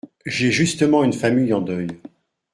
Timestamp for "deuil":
1.61-2.01